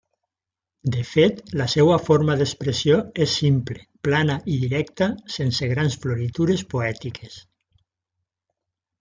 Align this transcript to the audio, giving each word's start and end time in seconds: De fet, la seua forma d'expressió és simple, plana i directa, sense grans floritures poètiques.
De 0.93 1.01
fet, 1.09 1.41
la 1.61 1.67
seua 1.73 1.97
forma 2.05 2.37
d'expressió 2.39 2.97
és 3.25 3.35
simple, 3.41 3.77
plana 4.09 4.39
i 4.55 4.57
directa, 4.65 5.11
sense 5.37 5.71
grans 5.75 5.99
floritures 6.07 6.65
poètiques. 6.75 7.39